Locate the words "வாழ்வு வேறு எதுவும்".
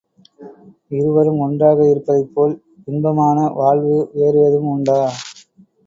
3.53-4.73